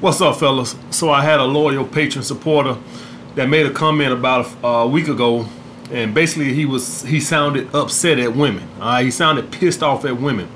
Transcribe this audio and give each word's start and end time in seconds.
What's 0.00 0.22
up, 0.22 0.36
fellas? 0.36 0.76
So 0.88 1.10
I 1.10 1.20
had 1.20 1.40
a 1.40 1.44
loyal 1.44 1.84
patron 1.84 2.24
supporter 2.24 2.78
that 3.34 3.50
made 3.50 3.66
a 3.66 3.70
comment 3.70 4.14
about 4.14 4.50
a, 4.64 4.66
a 4.66 4.86
week 4.86 5.08
ago, 5.08 5.44
and 5.92 6.14
basically 6.14 6.54
he 6.54 6.64
was 6.64 7.02
he 7.02 7.20
sounded 7.20 7.74
upset 7.74 8.18
at 8.18 8.34
women. 8.34 8.66
Uh, 8.80 9.02
he 9.02 9.10
sounded 9.10 9.52
pissed 9.52 9.82
off 9.82 10.06
at 10.06 10.18
women, 10.18 10.48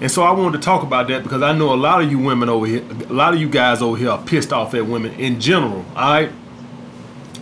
and 0.00 0.10
so 0.10 0.22
I 0.22 0.32
wanted 0.32 0.62
to 0.62 0.64
talk 0.64 0.82
about 0.82 1.06
that 1.08 1.22
because 1.22 1.42
I 1.42 1.52
know 1.52 1.74
a 1.74 1.76
lot 1.76 2.00
of 2.00 2.10
you 2.10 2.18
women 2.18 2.48
over 2.48 2.64
here, 2.64 2.82
a 3.10 3.12
lot 3.12 3.34
of 3.34 3.40
you 3.40 3.50
guys 3.50 3.82
over 3.82 3.94
here 3.94 4.08
are 4.08 4.22
pissed 4.22 4.54
off 4.54 4.72
at 4.72 4.86
women 4.86 5.12
in 5.20 5.38
general. 5.38 5.84
All 5.94 6.10
right. 6.10 6.32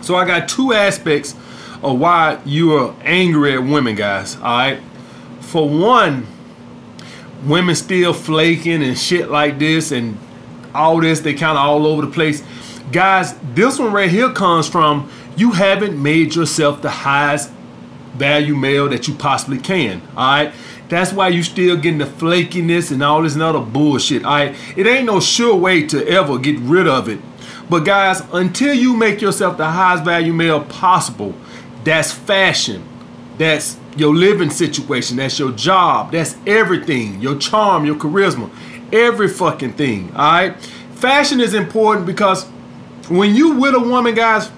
So 0.01 0.17
I 0.17 0.25
got 0.25 0.49
two 0.49 0.73
aspects 0.73 1.33
of 1.81 1.97
why 1.97 2.41
you 2.43 2.73
are 2.73 2.93
angry 3.03 3.53
at 3.53 3.63
women, 3.63 3.95
guys. 3.95 4.35
All 4.35 4.41
right. 4.41 4.81
For 5.39 5.69
one, 5.69 6.27
women 7.45 7.73
still 7.73 8.11
flaking 8.11 8.83
and 8.83 8.97
shit 8.97 9.31
like 9.31 9.59
this 9.59 9.93
and 9.93 10.17
all 10.73 10.99
this, 11.01 11.19
they 11.21 11.33
kind 11.33 11.57
of 11.57 11.63
all 11.63 11.85
over 11.85 12.03
the 12.03 12.11
place. 12.11 12.43
Guys, 12.91 13.35
this 13.53 13.79
one 13.79 13.91
right 13.91 14.09
here 14.09 14.31
comes 14.31 14.67
from 14.67 15.09
you 15.35 15.51
haven't 15.51 16.01
made 16.01 16.35
yourself 16.35 16.81
the 16.81 16.89
highest 16.89 17.51
value 18.15 18.55
male 18.55 18.89
that 18.89 19.07
you 19.07 19.13
possibly 19.13 19.59
can. 19.59 20.01
All 20.15 20.43
right. 20.43 20.53
That's 20.89 21.11
why 21.11 21.27
you 21.27 21.43
still 21.43 21.75
getting 21.75 21.99
the 21.99 22.05
flakiness 22.05 22.91
and 22.91 23.03
all 23.03 23.21
this 23.21 23.37
other 23.37 23.59
bullshit. 23.59 24.23
All 24.23 24.31
right. 24.31 24.55
It 24.75 24.87
ain't 24.87 25.05
no 25.05 25.19
sure 25.19 25.55
way 25.55 25.85
to 25.87 26.07
ever 26.07 26.37
get 26.37 26.57
rid 26.59 26.87
of 26.87 27.09
it. 27.09 27.19
But 27.69 27.81
guys, 27.81 28.21
until 28.31 28.73
you 28.73 28.95
make 28.95 29.21
yourself 29.21 29.57
the 29.57 29.69
highest 29.69 30.05
value 30.05 30.33
male 30.33 30.63
possible, 30.63 31.35
that's 31.83 32.11
fashion. 32.11 32.83
That's 33.37 33.77
your 33.97 34.15
living 34.15 34.49
situation. 34.49 35.17
That's 35.17 35.37
your 35.37 35.51
job. 35.51 36.11
That's 36.11 36.35
everything. 36.47 37.21
Your 37.21 37.37
charm, 37.37 37.85
your 37.85 37.95
charisma, 37.95 38.49
every 38.91 39.27
fucking 39.27 39.73
thing. 39.73 40.11
All 40.11 40.17
right. 40.17 40.55
Fashion 40.95 41.39
is 41.39 41.53
important 41.53 42.05
because 42.05 42.45
when 43.09 43.35
you 43.35 43.53
with 43.59 43.75
a 43.75 43.79
woman, 43.79 44.15
guys, 44.15 44.51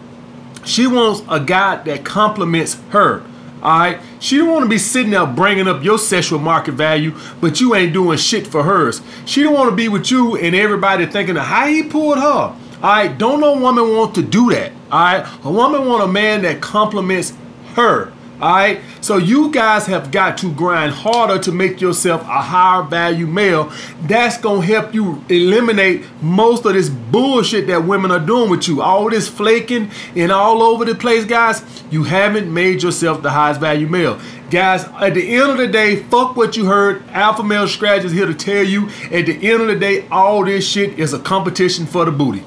she 0.66 0.88
wants 0.88 1.22
a 1.30 1.39
guy 1.39 1.83
that 1.83 2.05
compliments 2.05 2.77
her. 2.89 3.23
All 3.61 3.77
right, 3.77 4.00
she 4.22 4.38
don't 4.38 4.47
want 4.47 4.63
to 4.63 4.69
be 4.69 4.77
sitting 4.77 5.11
there 5.11 5.25
bringing 5.25 5.67
up 5.67 5.83
your 5.83 5.97
sexual 6.00 6.39
market 6.39 6.73
value, 6.73 7.13
but 7.41 7.59
you 7.59 7.75
ain't 7.75 7.91
doing 7.91 8.17
shit 8.17 8.47
for 8.47 8.63
hers. 8.63 9.02
She 9.25 9.44
don't 9.44 9.53
want 9.53 9.69
to 9.69 9.75
be 9.75 9.89
with 9.89 10.09
you 10.09 10.38
and 10.38 10.55
everybody 10.55 11.05
thinking 11.05 11.35
of 11.35 11.44
how 11.44 11.67
he 11.67 11.83
pulled 11.83 12.19
her. 12.19 12.23
All 12.23 12.55
right, 12.81 13.17
don't 13.17 13.41
no 13.41 13.59
woman 13.59 13.97
want 13.97 14.16
to 14.16 14.22
do 14.22 14.52
that. 14.52 14.72
All 14.89 15.00
right, 15.00 15.39
a 15.44 15.52
woman 15.52 15.85
want 15.85 16.03
a 16.03 16.07
man 16.07 16.44
that 16.44 16.61
compliments 16.61 17.33
her. 17.75 18.13
All 18.42 18.56
right. 18.56 18.80
So 19.02 19.18
you 19.18 19.52
guys 19.52 19.86
have 19.88 20.12
got 20.12 20.38
to 20.38 20.54
grind 20.54 20.94
harder 20.94 21.40
to 21.40 21.52
make 21.52 21.82
yourself 21.82 22.22
a 22.22 22.42
higher 22.42 22.84
value 22.84 23.28
male. 23.28 23.72
That's 24.04 24.38
going 24.38 24.62
to 24.62 24.68
help 24.68 24.94
you 24.94 25.23
eliminate 25.28 26.06
most 26.22 26.66
of 26.66 26.73
this 26.73 26.88
bullshit 26.88 27.68
that 27.68 27.86
women 27.86 28.12
are 28.12 28.20
doing 28.20 28.50
with 28.50 28.68
you. 28.68 28.81
All 28.81 29.09
this 29.09 29.28
flaking 29.28 29.92
and 30.16 30.31
all 30.31 30.64
over 30.64 30.86
the 30.86 30.96
place, 30.96 31.26
guys. 31.26 31.64
You 31.92 32.04
haven't 32.04 32.54
made 32.54 32.81
yourself 32.81 33.22
the 33.22 33.30
highest 33.30 33.59
value 33.59 33.88
male. 33.88 34.20
Guys, 34.50 34.86
at 34.86 35.14
the 35.16 35.36
end 35.36 35.52
of 35.52 35.58
the 35.58 35.68
day, 35.68 35.98
fuck 35.98 36.38
what 36.38 36.56
you 36.56 36.66
heard. 36.66 37.03
Alpha 37.09 37.44
Male 37.44 37.68
Strategy 37.68 38.08
is 38.08 38.14
here 38.14 38.26
to 38.26 38.34
tell 38.34 38.64
you. 38.64 38.88
At 39.12 39.26
the 39.26 39.52
end 39.52 39.62
of 39.62 39.68
the 39.68 39.76
day, 39.76 40.08
all 40.09 40.46
this 40.46 40.68
shit 40.68 40.98
is 40.98 41.14
a 41.14 41.20
competition 41.20 41.86
for 41.86 42.06
the 42.06 42.12
booty. 42.12 42.44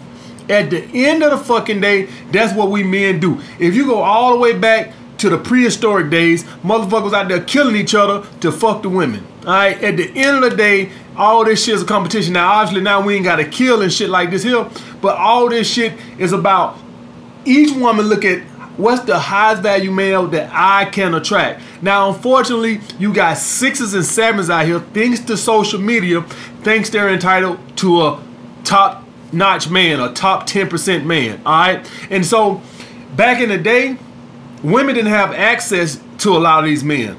At 0.49 0.71
the 0.71 0.83
end 1.07 1.23
of 1.23 1.31
the 1.31 1.45
fucking 1.45 1.81
day, 1.81 2.09
that's 2.33 2.55
what 2.57 2.71
we 2.71 2.83
men 2.83 3.21
do. 3.21 3.41
If 3.61 3.75
you 3.77 3.87
go 3.87 4.03
all 4.03 4.33
the 4.33 4.39
way 4.39 4.59
back 4.59 4.93
to 5.23 5.31
the 5.31 5.39
prehistoric 5.39 6.11
days, 6.11 6.45
motherfuckers 6.65 7.13
out 7.13 7.29
there 7.29 7.41
killing 7.41 7.77
each 7.77 7.95
other 7.95 8.27
to 8.41 8.51
fuck 8.53 8.83
the 8.83 8.89
women. 8.89 9.25
All 9.47 9.53
right. 9.53 9.81
At 9.83 9.97
the 9.97 10.11
end 10.17 10.45
of 10.45 10.51
the 10.51 10.57
day, 10.57 10.91
all 11.17 11.45
this 11.45 11.65
shit 11.65 11.77
is 11.77 11.83
a 11.83 11.87
competition. 11.87 12.33
Now, 12.35 12.53
obviously, 12.53 12.83
now 12.83 13.01
we 13.01 13.15
ain't 13.15 13.25
got 13.25 13.37
to 13.37 13.45
kill 13.45 13.83
and 13.83 13.93
shit 13.93 14.11
like 14.11 14.31
this 14.31 14.43
here, 14.43 14.69
but 15.01 15.17
all 15.17 15.49
this 15.49 15.73
shit 15.73 15.93
is 16.19 16.33
about 16.33 16.77
each 17.45 17.73
woman 17.77 18.07
look 18.07 18.25
at 18.25 18.43
what's 18.77 19.05
the 19.05 19.19
highest 19.19 19.63
value 19.63 19.93
male 19.93 20.27
that 20.29 20.51
I 20.53 20.87
can 20.87 21.15
attract. 21.15 21.63
Now, 21.83 22.11
unfortunately, 22.13 22.81
you 22.99 23.15
got 23.15 23.39
sixes 23.39 23.95
and 23.95 24.05
sevens 24.05 24.51
out 24.51 24.67
here, 24.67 24.81
thanks 24.81 25.21
to 25.21 25.37
social 25.37 25.81
media, 25.81 26.23
thinks 26.63 26.91
they're 26.91 27.11
entitled 27.11 27.61
to 27.79 28.03
a 28.03 28.23
top 28.65 29.05
notch 29.33 29.71
man, 29.71 30.01
a 30.01 30.13
top 30.13 30.49
10% 30.49 31.05
man. 31.05 31.41
All 31.47 31.53
right. 31.53 31.91
And 32.11 32.27
so 32.27 32.61
back 33.15 33.41
in 33.41 33.51
the 33.51 33.59
day, 33.59 33.99
women 34.63 34.95
didn't 34.95 35.11
have 35.11 35.33
access 35.33 36.01
to 36.19 36.37
a 36.37 36.39
lot 36.39 36.61
of 36.61 36.65
these 36.67 36.85
men. 36.85 37.17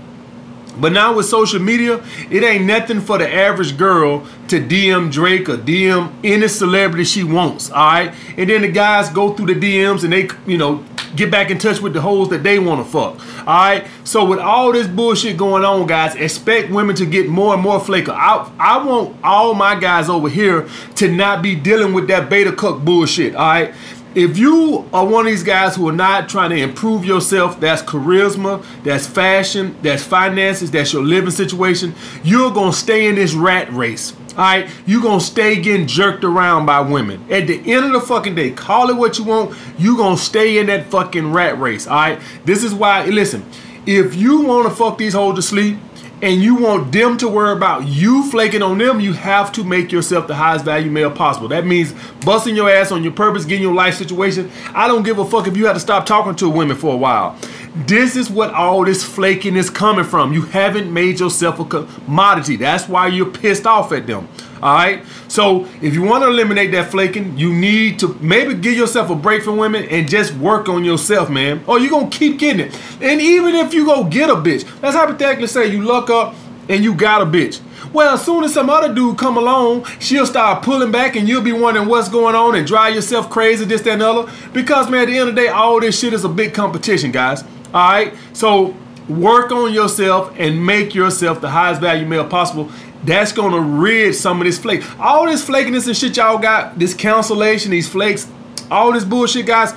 But 0.77 0.91
now 0.91 1.15
with 1.15 1.27
social 1.27 1.59
media, 1.59 2.03
it 2.31 2.43
ain't 2.43 2.65
nothing 2.65 2.99
for 2.99 3.17
the 3.17 3.31
average 3.31 3.77
girl 3.77 4.25
to 4.47 4.59
DM 4.59 5.11
Drake 5.11 5.47
or 5.47 5.57
DM 5.57 6.11
any 6.23 6.47
celebrity 6.47 7.03
she 7.03 7.23
wants, 7.23 7.69
all 7.69 7.85
right? 7.85 8.13
And 8.37 8.49
then 8.49 8.63
the 8.63 8.71
guys 8.71 9.09
go 9.09 9.33
through 9.33 9.53
the 9.53 9.55
DMs 9.55 10.03
and 10.03 10.11
they, 10.11 10.29
you 10.51 10.57
know, 10.57 10.83
get 11.15 11.29
back 11.29 11.51
in 11.51 11.59
touch 11.59 11.79
with 11.79 11.93
the 11.93 12.01
hoes 12.01 12.29
that 12.29 12.41
they 12.41 12.57
want 12.57 12.83
to 12.83 12.91
fuck, 12.91 13.19
all 13.47 13.53
right? 13.53 13.85
So 14.03 14.25
with 14.25 14.39
all 14.39 14.71
this 14.71 14.87
bullshit 14.87 15.37
going 15.37 15.63
on, 15.63 15.85
guys, 15.85 16.15
expect 16.15 16.71
women 16.71 16.95
to 16.95 17.05
get 17.05 17.29
more 17.29 17.53
and 17.53 17.61
more 17.61 17.79
flaker. 17.79 18.11
I, 18.11 18.51
I 18.57 18.83
want 18.83 19.15
all 19.23 19.53
my 19.53 19.79
guys 19.79 20.09
over 20.09 20.29
here 20.29 20.67
to 20.95 21.11
not 21.11 21.43
be 21.43 21.55
dealing 21.55 21.93
with 21.93 22.07
that 22.07 22.29
beta 22.29 22.51
cuck 22.51 22.81
bullshit, 22.81 23.35
all 23.35 23.45
right? 23.45 23.75
If 24.15 24.37
you 24.37 24.87
are 24.93 25.05
one 25.05 25.25
of 25.25 25.31
these 25.31 25.43
guys 25.43 25.75
who 25.75 25.87
are 25.89 25.93
not 25.93 26.29
trying 26.29 26.51
to 26.51 26.57
improve 26.57 27.05
yourself, 27.05 27.59
that's 27.59 27.81
charisma, 27.81 28.63
that's 28.83 29.07
fashion, 29.07 29.75
that's 29.81 30.03
finances, 30.03 30.71
that's 30.71 30.93
your 30.93 31.03
living 31.03 31.31
situation, 31.31 31.93
you're 32.23 32.51
going 32.51 32.71
to 32.71 32.77
stay 32.77 33.07
in 33.07 33.15
this 33.15 33.33
rat 33.33 33.71
race. 33.73 34.13
All 34.31 34.39
right, 34.39 34.69
you're 34.87 35.01
going 35.01 35.19
to 35.19 35.25
stay 35.25 35.61
getting 35.61 35.85
jerked 35.85 36.23
around 36.23 36.65
by 36.65 36.81
women. 36.81 37.23
At 37.31 37.47
the 37.47 37.59
end 37.71 37.85
of 37.85 37.91
the 37.91 38.01
fucking 38.01 38.35
day, 38.35 38.51
call 38.51 38.89
it 38.89 38.95
what 38.95 39.19
you 39.19 39.25
want, 39.25 39.55
you're 39.77 39.97
going 39.97 40.17
to 40.17 40.21
stay 40.21 40.57
in 40.57 40.67
that 40.67 40.87
fucking 40.87 41.31
rat 41.31 41.59
race. 41.59 41.87
All 41.87 41.95
right, 41.95 42.19
this 42.43 42.63
is 42.63 42.73
why, 42.73 43.05
listen, 43.05 43.45
if 43.85 44.15
you 44.15 44.41
want 44.41 44.67
to 44.67 44.75
fuck 44.75 44.97
these 44.97 45.13
hoes 45.13 45.35
to 45.35 45.41
sleep, 45.41 45.77
and 46.23 46.41
you 46.41 46.55
want 46.55 46.93
them 46.93 47.17
to 47.17 47.27
worry 47.27 47.51
about 47.51 47.85
you 47.85 48.31
flaking 48.31 48.61
on 48.61 48.77
them, 48.77 49.01
you 49.01 49.11
have 49.11 49.51
to 49.51 49.63
make 49.65 49.91
yourself 49.91 50.25
the 50.25 50.33
highest 50.33 50.63
value 50.63 50.89
male 50.89 51.11
possible. 51.11 51.49
That 51.49 51.65
means 51.65 51.93
busting 52.23 52.55
your 52.55 52.69
ass 52.69 52.93
on 52.93 53.03
your 53.03 53.11
purpose, 53.11 53.43
getting 53.43 53.61
your 53.61 53.73
life 53.73 53.95
situation. 53.95 54.49
I 54.73 54.87
don't 54.87 55.03
give 55.03 55.19
a 55.19 55.25
fuck 55.25 55.47
if 55.47 55.57
you 55.57 55.65
have 55.65 55.75
to 55.75 55.81
stop 55.81 56.05
talking 56.05 56.33
to 56.35 56.49
women 56.49 56.77
for 56.77 56.93
a 56.93 56.97
while. 56.97 57.37
This 57.75 58.15
is 58.15 58.29
what 58.29 58.53
all 58.53 58.85
this 58.85 59.03
flaking 59.03 59.55
is 59.55 59.71
coming 59.71 60.05
from. 60.05 60.31
You 60.31 60.43
haven't 60.43 60.93
made 60.93 61.19
yourself 61.19 61.59
a 61.59 61.65
commodity. 61.65 62.55
That's 62.55 62.87
why 62.87 63.07
you're 63.07 63.31
pissed 63.31 63.65
off 63.65 63.91
at 63.91 64.05
them. 64.05 64.27
All 64.61 64.75
right. 64.75 65.03
So 65.27 65.65
if 65.81 65.95
you 65.95 66.03
want 66.03 66.23
to 66.23 66.29
eliminate 66.29 66.71
that 66.73 66.91
flaking, 66.91 67.35
you 67.35 67.51
need 67.51 67.97
to 67.99 68.15
maybe 68.21 68.53
give 68.53 68.75
yourself 68.75 69.09
a 69.09 69.15
break 69.15 69.41
from 69.41 69.57
women 69.57 69.85
and 69.85 70.07
just 70.07 70.35
work 70.35 70.69
on 70.69 70.85
yourself, 70.85 71.31
man. 71.31 71.63
Oh, 71.67 71.73
or 71.73 71.79
you're 71.79 71.89
gonna 71.89 72.11
keep 72.11 72.37
getting 72.37 72.67
it. 72.67 72.79
And 73.01 73.19
even 73.19 73.55
if 73.55 73.73
you 73.73 73.85
go 73.85 74.03
get 74.03 74.29
a 74.29 74.35
bitch, 74.35 74.65
let's 74.83 74.95
hypothetically 74.95 75.47
say 75.47 75.65
you 75.65 75.81
luck 75.81 76.11
up 76.11 76.35
and 76.69 76.83
you 76.83 76.93
got 76.93 77.23
a 77.23 77.25
bitch. 77.25 77.59
Well, 77.91 78.13
as 78.13 78.23
soon 78.23 78.43
as 78.43 78.53
some 78.53 78.69
other 78.69 78.93
dude 78.93 79.17
come 79.17 79.37
along, 79.37 79.85
she'll 79.99 80.27
start 80.27 80.63
pulling 80.63 80.91
back 80.91 81.15
and 81.15 81.27
you'll 81.27 81.41
be 81.41 81.51
wondering 81.51 81.87
what's 81.87 82.07
going 82.07 82.35
on 82.35 82.55
and 82.55 82.65
drive 82.65 82.93
yourself 82.93 83.29
crazy, 83.31 83.65
this, 83.65 83.81
that, 83.81 83.93
and 83.93 84.01
the 84.01 84.09
other. 84.09 84.31
Because 84.53 84.89
man, 84.89 85.01
at 85.01 85.05
the 85.07 85.17
end 85.17 85.29
of 85.29 85.35
the 85.35 85.41
day, 85.41 85.47
all 85.47 85.79
this 85.79 85.99
shit 85.99 86.13
is 86.13 86.23
a 86.23 86.29
big 86.29 86.53
competition, 86.53 87.11
guys. 87.11 87.43
All 87.73 87.91
right. 87.91 88.13
So 88.33 88.75
work 89.09 89.51
on 89.51 89.73
yourself 89.73 90.33
and 90.37 90.65
make 90.65 90.95
yourself 90.95 91.41
the 91.41 91.49
highest 91.49 91.81
value 91.81 92.05
male 92.05 92.27
possible 92.27 92.69
that's 93.03 93.33
gonna 93.33 93.59
rid 93.59 94.15
some 94.15 94.39
of 94.39 94.45
this 94.45 94.57
flake. 94.57 94.81
All 94.99 95.25
this 95.25 95.45
flakiness 95.45 95.87
and 95.87 95.95
shit 95.95 96.15
y'all 96.15 96.37
got, 96.37 96.79
this 96.79 96.93
cancellation, 96.93 97.71
these 97.71 97.87
flakes, 97.87 98.27
all 98.71 98.93
this 98.93 99.03
bullshit, 99.03 99.45
guys. 99.45 99.73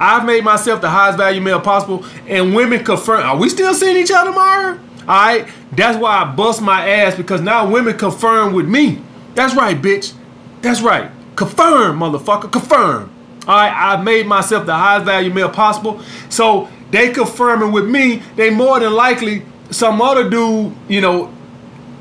I've 0.00 0.24
made 0.24 0.44
myself 0.44 0.80
the 0.80 0.90
highest 0.90 1.18
value 1.18 1.40
male 1.40 1.60
possible, 1.60 2.04
and 2.26 2.54
women 2.54 2.84
confirm. 2.84 3.22
Are 3.22 3.36
we 3.36 3.48
still 3.48 3.74
seeing 3.74 3.96
each 3.96 4.12
other 4.12 4.30
tomorrow? 4.30 4.78
All 5.00 5.06
right, 5.06 5.48
that's 5.72 5.98
why 5.98 6.22
I 6.22 6.24
bust 6.24 6.60
my 6.60 6.88
ass 6.88 7.16
because 7.16 7.40
now 7.40 7.68
women 7.68 7.96
confirm 7.96 8.52
with 8.52 8.68
me. 8.68 9.02
That's 9.34 9.54
right, 9.54 9.80
bitch. 9.80 10.12
That's 10.60 10.82
right. 10.82 11.10
Confirm, 11.36 11.98
motherfucker. 11.98 12.52
Confirm. 12.52 13.10
I've 13.48 14.04
made 14.04 14.26
myself 14.26 14.66
the 14.66 14.74
highest 14.74 15.06
value 15.06 15.32
male 15.32 15.48
possible, 15.48 16.00
so 16.28 16.68
they 16.90 17.10
confirming 17.12 17.72
with 17.72 17.88
me. 17.88 18.22
They 18.36 18.50
more 18.50 18.78
than 18.78 18.92
likely 18.92 19.42
some 19.70 20.00
other 20.00 20.28
dude, 20.28 20.74
you 20.88 21.00
know, 21.00 21.32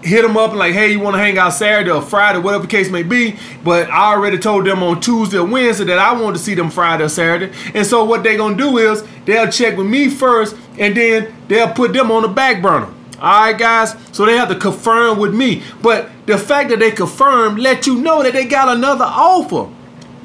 hit 0.01 0.21
them 0.21 0.37
up 0.37 0.51
and 0.51 0.59
like, 0.59 0.73
hey, 0.73 0.91
you 0.91 0.99
want 0.99 1.15
to 1.15 1.19
hang 1.19 1.37
out 1.37 1.49
Saturday 1.49 1.89
or 1.89 2.01
Friday, 2.01 2.39
whatever 2.39 2.63
the 2.63 2.69
case 2.69 2.89
may 2.89 3.03
be. 3.03 3.35
But 3.63 3.89
I 3.89 4.13
already 4.13 4.37
told 4.37 4.65
them 4.65 4.83
on 4.83 5.01
Tuesday 5.01 5.37
or 5.37 5.45
Wednesday 5.45 5.85
that 5.85 5.99
I 5.99 6.13
wanted 6.13 6.37
to 6.37 6.43
see 6.43 6.53
them 6.53 6.69
Friday 6.69 7.03
or 7.03 7.09
Saturday. 7.09 7.53
And 7.73 7.85
so 7.85 8.03
what 8.03 8.23
they're 8.23 8.37
gonna 8.37 8.55
do 8.55 8.77
is 8.77 9.03
they'll 9.25 9.49
check 9.49 9.77
with 9.77 9.87
me 9.87 10.09
first, 10.09 10.55
and 10.77 10.95
then 10.95 11.33
they'll 11.47 11.73
put 11.73 11.93
them 11.93 12.11
on 12.11 12.21
the 12.21 12.27
back 12.29 12.61
burner. 12.61 12.93
All 13.19 13.41
right, 13.41 13.57
guys. 13.57 13.95
So 14.11 14.25
they 14.25 14.37
have 14.37 14.49
to 14.49 14.55
confirm 14.55 15.17
with 15.17 15.33
me. 15.33 15.63
But 15.81 16.09
the 16.27 16.37
fact 16.37 16.69
that 16.69 16.79
they 16.79 16.91
confirm 16.91 17.57
let 17.57 17.87
you 17.87 17.95
know 17.99 18.21
that 18.21 18.33
they 18.33 18.45
got 18.45 18.69
another 18.69 19.05
offer. 19.05 19.69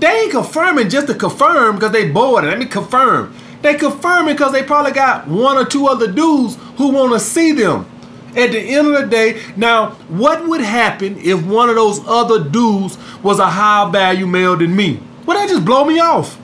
They 0.03 0.23
ain't 0.23 0.33
confirming 0.33 0.89
just 0.89 1.07
to 1.07 1.15
confirm 1.15 1.77
because 1.77 1.93
they 1.93 2.11
bored. 2.11 2.43
Let 2.43 2.59
me 2.59 2.67
confirm. 2.67 3.33
They 3.63 3.77
confirming 3.77 4.35
because 4.35 4.51
they 4.51 4.65
probably 4.65 4.91
got 4.91 5.29
one 5.29 5.57
or 5.57 5.65
two 5.65 5.87
other 5.87 6.11
dudes 6.11 6.59
who 6.77 6.89
want 6.89 7.13
to 7.13 7.21
see 7.21 7.53
them. 7.53 7.87
At 8.35 8.51
the 8.51 8.59
end 8.59 8.89
of 8.89 9.01
the 9.01 9.07
day, 9.07 9.41
now 9.55 9.91
what 10.09 10.49
would 10.49 10.61
happen 10.61 11.19
if 11.19 11.47
one 11.47 11.69
of 11.69 11.77
those 11.77 12.01
other 12.09 12.43
dudes 12.43 12.99
was 13.23 13.39
a 13.39 13.47
higher 13.47 13.89
value 13.93 14.27
male 14.27 14.57
than 14.57 14.75
me? 14.75 14.99
Would 15.25 15.37
that 15.37 15.49
just 15.49 15.65
blow 15.65 15.85
me 15.85 16.01
off? 16.01 16.37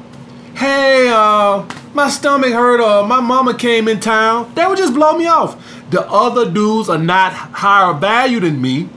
Hey, 0.55 1.09
uh, 1.13 1.67
my 1.95 2.11
stomach 2.11 2.53
hurt 2.53 2.81
or 2.81 3.09
my 3.09 3.19
mama 3.19 3.55
came 3.55 3.89
in 3.89 3.99
town. 3.99 4.55
That 4.55 4.69
would 4.69 4.79
just 4.79 4.95
blow 4.95 5.19
me 5.19 5.27
off. 5.27 5.61
The 5.91 6.09
other 6.09 6.49
dudes 6.49 6.89
are 6.89 6.97
not 6.97 7.33
higher 7.33 7.93
value 7.93 8.39
than 8.39 8.63
me. 8.63 8.89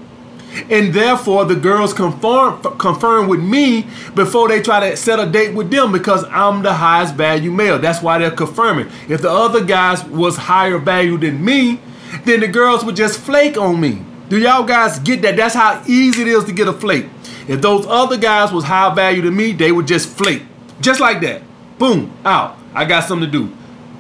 And 0.70 0.94
therefore, 0.94 1.46
the 1.46 1.56
girls 1.56 1.94
confirm 1.94 2.62
confirm 2.78 3.28
with 3.28 3.40
me 3.42 3.88
before 4.16 4.48
they 4.48 4.62
try 4.62 4.90
to 4.90 4.98
set 4.98 5.20
a 5.20 5.26
date 5.26 5.54
with 5.54 5.72
them 5.72 5.92
because 5.92 6.26
I'm 6.26 6.62
the 6.62 6.74
highest 6.74 7.16
value 7.16 7.52
male. 7.52 7.80
That's 7.80 8.02
why 8.02 8.18
they're 8.18 8.32
confirming. 8.32 8.90
If 9.08 9.22
the 9.22 9.30
other 9.30 9.64
guys 9.64 10.04
was 10.04 10.36
higher 10.36 10.78
value 10.78 11.18
than 11.18 11.44
me, 11.44 11.80
then 12.26 12.42
the 12.42 12.48
girls 12.48 12.84
would 12.84 12.96
just 12.96 13.20
flake 13.20 13.58
on 13.58 13.80
me. 13.80 14.04
Do 14.30 14.40
y'all 14.40 14.64
guys 14.64 15.00
get 15.00 15.22
that? 15.24 15.36
That's 15.36 15.56
how 15.56 15.84
easy 15.88 16.22
it 16.24 16.28
is 16.28 16.46
to 16.46 16.54
get 16.54 16.68
a 16.68 16.74
flake. 16.74 17.06
If 17.48 17.62
those 17.62 17.86
other 17.86 18.18
guys 18.18 18.52
was 18.52 18.64
high 18.64 18.94
value 18.94 19.22
to 19.24 19.32
me, 19.32 19.52
they 19.54 19.72
would 19.72 19.88
just 19.88 20.10
flake. 20.10 20.44
Just 20.80 21.00
like 21.00 21.22
that. 21.22 21.42
Boom, 21.78 22.12
out. 22.24 22.58
I 22.74 22.86
got 22.86 23.04
something 23.04 23.30
to 23.30 23.32
do. 23.32 23.54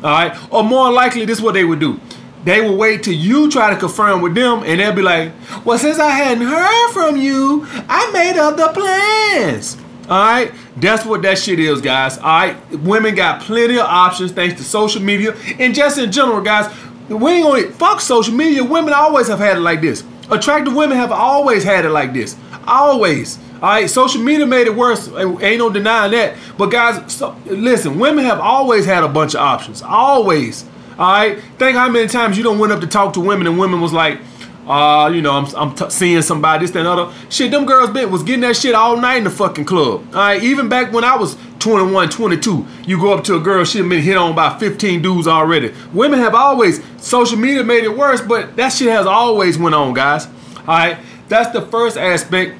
All 0.03 0.11
right. 0.11 0.37
Or 0.51 0.63
more 0.63 0.91
likely, 0.91 1.25
this 1.25 1.39
is 1.39 1.43
what 1.43 1.53
they 1.53 1.63
would 1.63 1.79
do. 1.79 1.99
They 2.43 2.61
will 2.61 2.77
wait 2.77 3.03
till 3.03 3.13
you 3.13 3.49
try 3.51 3.69
to 3.69 3.75
confirm 3.75 4.21
with 4.21 4.33
them, 4.33 4.63
and 4.65 4.79
they'll 4.79 4.93
be 4.93 5.01
like, 5.01 5.31
"Well, 5.63 5.77
since 5.77 5.99
I 5.99 6.09
hadn't 6.09 6.47
heard 6.47 6.91
from 6.91 7.17
you, 7.17 7.67
I 7.87 8.09
made 8.11 8.37
other 8.37 8.69
plans." 8.69 9.77
All 10.09 10.17
right, 10.19 10.51
that's 10.75 11.05
what 11.05 11.21
that 11.21 11.37
shit 11.37 11.59
is, 11.59 11.79
guys. 11.81 12.17
All 12.17 12.23
right, 12.23 12.57
women 12.79 13.15
got 13.15 13.41
plenty 13.41 13.75
of 13.77 13.85
options 13.85 14.31
thanks 14.31 14.57
to 14.59 14.63
social 14.63 15.01
media, 15.01 15.35
and 15.59 15.75
just 15.75 15.97
in 15.97 16.11
general, 16.11 16.41
guys. 16.41 16.69
We 17.09 17.31
ain't 17.33 17.43
gonna 17.45 17.71
fuck 17.73 17.99
social 17.99 18.33
media. 18.33 18.63
Women 18.63 18.93
always 18.93 19.27
have 19.27 19.39
had 19.39 19.57
it 19.57 19.61
like 19.61 19.81
this. 19.81 20.03
Attractive 20.29 20.73
women 20.73 20.95
have 20.97 21.11
always 21.11 21.63
had 21.63 21.83
it 21.83 21.89
like 21.89 22.13
this. 22.13 22.37
Always. 22.65 23.37
All 23.61 23.69
right, 23.69 23.89
social 23.89 24.21
media 24.21 24.45
made 24.45 24.67
it 24.67 24.75
worse. 24.75 25.09
Ain't 25.17 25.59
no 25.59 25.69
denying 25.69 26.13
that. 26.13 26.35
But 26.57 26.67
guys, 26.67 27.11
so, 27.11 27.35
listen, 27.45 27.99
women 27.99 28.23
have 28.23 28.39
always 28.39 28.85
had 28.85 29.03
a 29.03 29.09
bunch 29.09 29.35
of 29.35 29.41
options. 29.41 29.81
Always. 29.81 30.63
All 31.01 31.11
right. 31.11 31.41
Think 31.57 31.75
how 31.75 31.89
many 31.89 32.07
times 32.07 32.37
you 32.37 32.43
don't 32.43 32.59
went 32.59 32.71
up 32.71 32.79
to 32.81 32.85
talk 32.85 33.13
to 33.13 33.19
women 33.19 33.47
and 33.47 33.57
women 33.57 33.81
was 33.81 33.91
like, 33.91 34.19
uh, 34.67 35.09
you 35.11 35.23
know, 35.23 35.31
I'm, 35.31 35.47
I'm 35.55 35.73
t- 35.73 35.89
seeing 35.89 36.21
somebody, 36.21 36.63
this, 36.63 36.69
that, 36.73 36.81
and 36.81 36.87
other. 36.87 37.11
Shit, 37.27 37.49
them 37.49 37.65
girls 37.65 37.89
been, 37.89 38.11
was 38.11 38.21
getting 38.21 38.41
that 38.41 38.55
shit 38.55 38.75
all 38.75 38.95
night 38.97 39.15
in 39.15 39.23
the 39.23 39.31
fucking 39.31 39.65
club. 39.65 40.05
All 40.09 40.21
right. 40.21 40.43
Even 40.43 40.69
back 40.69 40.93
when 40.93 41.03
I 41.03 41.15
was 41.17 41.37
21, 41.57 42.09
22, 42.09 42.67
you 42.85 42.99
go 42.99 43.17
up 43.17 43.23
to 43.23 43.35
a 43.35 43.39
girl, 43.39 43.65
she 43.65 43.81
been 43.81 43.99
hit 43.99 44.15
on 44.15 44.35
by 44.35 44.59
15 44.59 45.01
dudes 45.01 45.25
already. 45.27 45.73
Women 45.91 46.19
have 46.19 46.35
always, 46.35 46.83
social 47.03 47.39
media 47.39 47.63
made 47.63 47.83
it 47.83 47.97
worse, 47.97 48.21
but 48.21 48.55
that 48.57 48.69
shit 48.69 48.89
has 48.89 49.07
always 49.07 49.57
went 49.57 49.73
on, 49.73 49.95
guys. 49.95 50.27
All 50.27 50.65
right. 50.67 50.99
That's 51.29 51.51
the 51.51 51.63
first 51.63 51.97
aspect. 51.97 52.59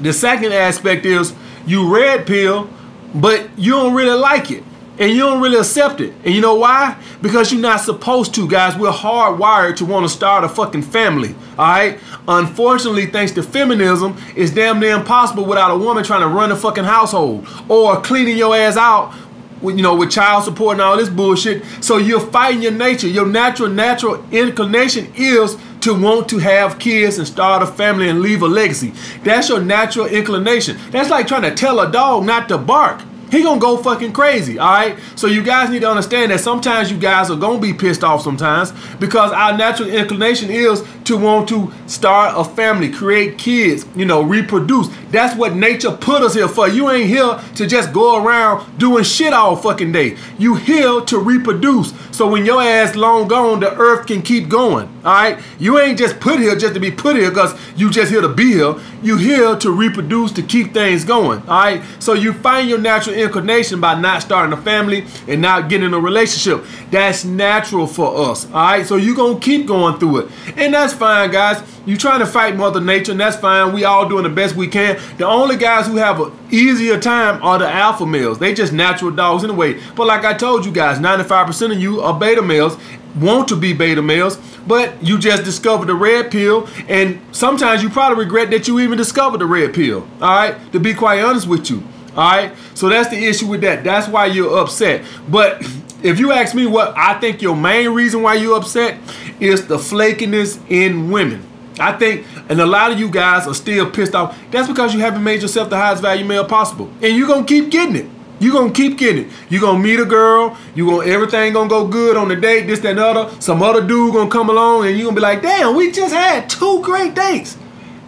The 0.00 0.14
second 0.14 0.54
aspect 0.54 1.04
is 1.04 1.34
you 1.66 1.94
red 1.94 2.26
pill, 2.26 2.70
but 3.14 3.46
you 3.58 3.72
don't 3.72 3.92
really 3.92 4.18
like 4.18 4.50
it 4.50 4.64
and 4.98 5.10
you 5.10 5.18
don't 5.18 5.40
really 5.40 5.58
accept 5.58 6.00
it. 6.00 6.12
And 6.24 6.34
you 6.34 6.40
know 6.40 6.54
why? 6.54 6.96
Because 7.22 7.52
you're 7.52 7.60
not 7.60 7.80
supposed 7.80 8.34
to, 8.34 8.46
guys. 8.48 8.76
We're 8.76 8.90
hardwired 8.90 9.76
to 9.76 9.84
want 9.84 10.04
to 10.04 10.08
start 10.08 10.44
a 10.44 10.48
fucking 10.48 10.82
family. 10.82 11.34
All 11.58 11.66
right. 11.66 11.98
Unfortunately, 12.28 13.06
thanks 13.06 13.32
to 13.32 13.42
feminism, 13.42 14.16
it's 14.36 14.52
damn 14.52 14.80
near 14.80 14.96
impossible 14.96 15.44
without 15.44 15.70
a 15.70 15.76
woman 15.76 16.04
trying 16.04 16.20
to 16.20 16.28
run 16.28 16.52
a 16.52 16.56
fucking 16.56 16.84
household 16.84 17.46
or 17.68 18.00
cleaning 18.00 18.36
your 18.36 18.54
ass 18.54 18.76
out. 18.76 19.14
With, 19.62 19.76
you 19.76 19.84
know, 19.84 19.94
with 19.94 20.10
child 20.10 20.42
support 20.42 20.72
and 20.72 20.82
all 20.82 20.96
this 20.96 21.08
bullshit. 21.08 21.64
So 21.80 21.96
you're 21.96 22.18
fighting 22.18 22.62
your 22.62 22.72
nature. 22.72 23.06
Your 23.06 23.26
natural, 23.26 23.68
natural 23.68 24.24
inclination 24.32 25.12
is 25.14 25.56
to 25.82 25.94
want 25.94 26.28
to 26.30 26.38
have 26.38 26.80
kids 26.80 27.18
and 27.18 27.28
start 27.28 27.62
a 27.62 27.66
family 27.68 28.08
and 28.08 28.20
leave 28.20 28.42
a 28.42 28.48
legacy. 28.48 28.92
That's 29.22 29.48
your 29.48 29.60
natural 29.60 30.06
inclination. 30.06 30.78
That's 30.90 31.10
like 31.10 31.28
trying 31.28 31.42
to 31.42 31.54
tell 31.54 31.78
a 31.78 31.92
dog 31.92 32.24
not 32.24 32.48
to 32.48 32.58
bark 32.58 33.02
he 33.32 33.42
gonna 33.42 33.58
go 33.58 33.78
fucking 33.78 34.12
crazy. 34.12 34.58
All 34.58 34.70
right. 34.70 34.98
So 35.16 35.26
you 35.26 35.42
guys 35.42 35.70
need 35.70 35.80
to 35.80 35.88
understand 35.88 36.30
that 36.32 36.40
sometimes 36.40 36.90
you 36.90 36.98
guys 36.98 37.30
are 37.30 37.36
gonna 37.36 37.58
be 37.58 37.72
pissed 37.72 38.04
off 38.04 38.20
sometimes 38.22 38.72
because 39.00 39.32
our 39.32 39.56
natural 39.56 39.88
inclination 39.88 40.50
is 40.50 40.84
to 41.04 41.16
want 41.16 41.48
to 41.48 41.72
start 41.86 42.34
a 42.36 42.44
family, 42.44 42.90
create 42.92 43.38
kids, 43.38 43.86
you 43.96 44.04
know, 44.04 44.22
reproduce. 44.22 44.88
That's 45.10 45.34
what 45.36 45.56
nature 45.56 45.92
put 45.92 46.22
us 46.22 46.34
here 46.34 46.46
for. 46.46 46.68
You 46.68 46.90
ain't 46.90 47.08
here 47.08 47.40
to 47.56 47.66
just 47.66 47.92
go 47.92 48.22
around 48.22 48.78
doing 48.78 49.04
shit 49.04 49.32
all 49.32 49.56
fucking 49.56 49.92
day. 49.92 50.16
You 50.38 50.54
here 50.54 51.00
to 51.00 51.18
reproduce. 51.18 51.94
So 52.14 52.30
when 52.30 52.44
your 52.44 52.62
ass 52.62 52.94
long 52.94 53.28
gone, 53.28 53.60
the 53.60 53.74
earth 53.74 54.06
can 54.06 54.20
keep 54.20 54.48
going. 54.48 54.88
All 55.04 55.12
right. 55.12 55.42
You 55.58 55.78
ain't 55.78 55.98
just 55.98 56.20
put 56.20 56.38
here 56.38 56.54
just 56.54 56.74
to 56.74 56.80
be 56.80 56.90
put 56.90 57.16
here 57.16 57.30
because 57.30 57.58
you 57.76 57.90
just 57.90 58.10
here 58.10 58.20
to 58.20 58.28
be 58.28 58.52
here. 58.52 58.74
You 59.02 59.16
here 59.16 59.56
to 59.56 59.70
reproduce 59.70 60.32
to 60.32 60.42
keep 60.42 60.74
things 60.74 61.04
going. 61.04 61.40
All 61.40 61.60
right. 61.60 61.82
So 61.98 62.12
you 62.12 62.32
find 62.34 62.68
your 62.68 62.78
natural 62.78 63.16
inclination 63.22 63.80
by 63.80 63.98
not 63.98 64.22
starting 64.22 64.52
a 64.52 64.60
family 64.60 65.06
and 65.28 65.40
not 65.40 65.68
getting 65.68 65.94
a 65.94 65.98
relationship. 65.98 66.64
That's 66.90 67.24
natural 67.24 67.86
for 67.86 68.30
us. 68.30 68.46
All 68.46 68.52
right. 68.52 68.86
So 68.86 68.96
you 68.96 69.14
gonna 69.14 69.40
keep 69.40 69.66
going 69.66 69.98
through 69.98 70.18
it, 70.18 70.30
and 70.56 70.74
that's 70.74 70.92
fine, 70.92 71.30
guys. 71.30 71.62
You 71.84 71.96
trying 71.96 72.20
to 72.20 72.26
fight 72.26 72.56
Mother 72.56 72.80
Nature, 72.80 73.12
and 73.12 73.20
that's 73.20 73.36
fine. 73.36 73.72
We 73.72 73.84
all 73.84 74.08
doing 74.08 74.22
the 74.22 74.30
best 74.30 74.54
we 74.54 74.68
can. 74.68 75.00
The 75.18 75.26
only 75.26 75.56
guys 75.56 75.86
who 75.86 75.96
have 75.96 76.20
an 76.20 76.32
easier 76.50 76.98
time 77.00 77.42
are 77.42 77.58
the 77.58 77.68
alpha 77.68 78.06
males. 78.06 78.38
They 78.38 78.54
just 78.54 78.72
natural 78.72 79.10
dogs 79.10 79.42
anyway. 79.42 79.80
But 79.96 80.06
like 80.06 80.24
I 80.24 80.34
told 80.34 80.64
you 80.64 80.70
guys, 80.70 80.98
95% 80.98 81.72
of 81.72 81.80
you 81.80 82.00
are 82.00 82.16
beta 82.18 82.42
males, 82.42 82.76
want 83.20 83.48
to 83.48 83.56
be 83.56 83.72
beta 83.72 84.00
males, 84.00 84.38
but 84.66 85.02
you 85.02 85.18
just 85.18 85.44
discovered 85.44 85.86
the 85.86 85.94
red 85.94 86.30
pill, 86.30 86.68
and 86.88 87.20
sometimes 87.32 87.82
you 87.82 87.90
probably 87.90 88.24
regret 88.24 88.50
that 88.50 88.68
you 88.68 88.78
even 88.80 88.96
discovered 88.96 89.38
the 89.38 89.46
red 89.46 89.74
pill. 89.74 90.06
All 90.20 90.34
right, 90.36 90.72
to 90.72 90.80
be 90.80 90.94
quite 90.94 91.20
honest 91.20 91.46
with 91.46 91.68
you. 91.68 91.82
All 92.14 92.30
right, 92.30 92.52
so 92.74 92.88
that's 92.88 93.08
the 93.08 93.16
issue 93.16 93.46
with 93.46 93.62
that. 93.62 93.84
That's 93.84 94.06
why 94.06 94.26
you're 94.26 94.58
upset. 94.58 95.04
But 95.28 95.62
if 96.02 96.18
you 96.18 96.32
ask 96.32 96.54
me 96.54 96.66
what 96.66 96.94
I 96.96 97.18
think 97.18 97.40
your 97.40 97.56
main 97.56 97.90
reason 97.90 98.22
why 98.22 98.34
you're 98.34 98.56
upset 98.56 98.98
is 99.40 99.66
the 99.66 99.76
flakiness 99.76 100.60
in 100.70 101.10
women. 101.10 101.46
I 101.78 101.92
think, 101.92 102.26
and 102.50 102.60
a 102.60 102.66
lot 102.66 102.92
of 102.92 103.00
you 103.00 103.08
guys 103.08 103.46
are 103.46 103.54
still 103.54 103.90
pissed 103.90 104.14
off. 104.14 104.38
That's 104.50 104.68
because 104.68 104.92
you 104.92 105.00
haven't 105.00 105.24
made 105.24 105.40
yourself 105.40 105.70
the 105.70 105.76
highest 105.76 106.02
value 106.02 106.24
male 106.24 106.44
possible, 106.44 106.90
and 107.00 107.16
you're 107.16 107.26
gonna 107.26 107.46
keep 107.46 107.70
getting 107.70 107.96
it. 107.96 108.06
You're 108.40 108.52
gonna 108.52 108.72
keep 108.72 108.98
getting 108.98 109.26
it. 109.26 109.32
You're 109.48 109.60
gonna 109.60 109.78
meet 109.78 110.00
a 110.00 110.04
girl. 110.04 110.56
You're 110.74 110.90
gonna 110.90 111.10
everything 111.10 111.52
gonna 111.52 111.70
go 111.70 111.86
good 111.86 112.16
on 112.16 112.28
the 112.28 112.36
date. 112.36 112.66
This, 112.66 112.80
that, 112.80 112.90
and 112.90 112.98
other. 112.98 113.40
Some 113.40 113.62
other 113.62 113.86
dude 113.86 114.12
gonna 114.12 114.28
come 114.28 114.50
along, 114.50 114.86
and 114.86 114.98
you 114.98 115.04
gonna 115.04 115.16
be 115.16 115.22
like, 115.22 115.42
"Damn, 115.42 115.74
we 115.74 115.90
just 115.90 116.12
had 116.12 116.50
two 116.50 116.82
great 116.82 117.14
dates." 117.14 117.56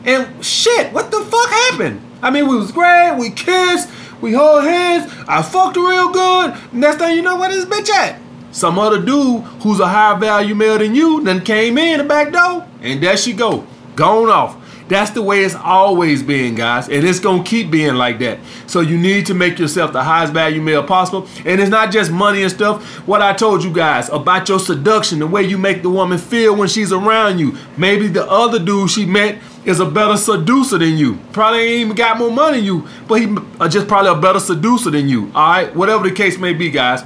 And 0.05 0.45
shit, 0.45 0.93
what 0.93 1.11
the 1.11 1.21
fuck 1.21 1.49
happened? 1.49 2.01
I 2.25 2.31
mean, 2.31 2.49
we 2.49 2.57
was 2.57 2.73
great. 2.73 3.17
We 3.19 3.31
kissed. 3.31 3.91
We 4.23 4.33
hold 4.33 4.65
hands. 4.65 5.13
I 5.29 5.43
fucked 5.43 5.77
real 5.77 6.11
good. 6.11 6.57
Next 6.73 6.97
thing 6.97 7.17
you 7.17 7.23
know, 7.23 7.37
where 7.39 7.51
this 7.51 7.67
bitch 7.67 7.91
at? 7.91 8.19
Some 8.51 8.79
other 8.79 8.99
dude 9.05 9.43
who's 9.61 9.79
a 9.79 9.87
higher 9.87 10.19
value 10.19 10.55
male 10.55 10.79
than 10.79 10.95
you 10.95 11.23
then 11.23 11.45
came 11.45 11.77
in 11.77 11.99
the 11.99 12.05
back 12.05 12.33
door, 12.33 12.67
and 12.81 13.03
there 13.03 13.17
she 13.17 13.35
go, 13.35 13.67
gone 13.95 14.31
off. 14.31 14.57
That's 14.87 15.11
the 15.11 15.23
way 15.23 15.45
it's 15.45 15.55
always 15.55 16.23
been, 16.23 16.55
guys, 16.55 16.89
and 16.89 17.05
it's 17.05 17.19
gonna 17.19 17.43
keep 17.43 17.71
being 17.71 17.95
like 17.95 18.19
that. 18.21 18.39
So 18.67 18.81
you 18.81 18.97
need 18.97 19.27
to 19.27 19.35
make 19.35 19.59
yourself 19.59 19.93
the 19.93 20.05
highest 20.05 20.33
value 20.33 20.63
male 20.63 20.85
possible, 20.85 21.27
and 21.45 21.61
it's 21.61 21.71
not 21.71 21.91
just 21.91 22.11
money 22.11 22.43
and 22.43 22.53
stuff. 22.53 22.85
What 23.07 23.23
I 23.23 23.33
told 23.33 23.65
you 23.65 23.73
guys 23.73 24.09
about 24.11 24.49
your 24.49 24.61
seduction, 24.61 25.19
the 25.19 25.27
way 25.27 25.43
you 25.43 25.59
make 25.59 25.83
the 25.83 25.91
woman 25.91 26.19
feel 26.19 26.55
when 26.55 26.69
she's 26.69 26.93
around 26.93 27.39
you. 27.39 27.57
Maybe 27.77 28.09
the 28.09 28.31
other 28.31 28.59
dude 28.59 28.91
she 28.91 29.05
met 29.05 29.39
is 29.65 29.81
a 29.81 29.87
better 29.87 30.17
seducer 30.17 30.79
than 30.79 30.97
you. 30.97 31.19
Probably 31.33 31.61
ain't 31.61 31.81
even 31.81 31.97
got 31.97 32.19
more 32.19 32.31
money 32.31 32.59
than 32.59 32.67
you, 32.67 32.89
but 33.09 33.21
he 33.21 33.37
uh, 33.61 33.69
just 33.69 33.89
probably 33.89 34.11
a 34.11 34.15
better 34.15 34.41
seducer 34.41 34.91
than 34.91 35.09
you. 35.09 35.31
All 35.35 35.51
right, 35.51 35.75
whatever 35.75 36.09
the 36.09 36.15
case 36.15 36.39
may 36.39 36.53
be, 36.53 36.71
guys. 36.71 37.03